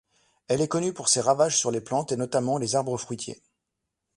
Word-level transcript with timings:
Elle 0.47 0.61
est 0.61 0.67
connue 0.67 0.93
pour 0.93 1.09
ses 1.09 1.21
ravages 1.21 1.59
sur 1.59 1.69
les 1.69 1.79
plantes, 1.79 2.11
et 2.11 2.15
notamment 2.15 2.57
les 2.57 2.75
arbres 2.75 2.97
fruitiers. 2.97 3.39